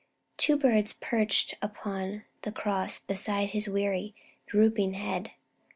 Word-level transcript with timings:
Two 0.37 0.57
birds 0.57 0.93
perched 0.93 1.53
upon 1.61 2.23
the 2.41 2.51
cross 2.51 2.99
beside 2.99 3.51
His 3.51 3.69
weary, 3.69 4.15
drooping 4.47 4.95
head. 4.95 5.29